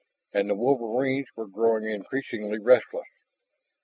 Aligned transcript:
And 0.33 0.49
the 0.49 0.55
wolverines 0.55 1.27
were 1.35 1.45
growing 1.45 1.83
increasingly 1.83 2.57
restless. 2.57 3.05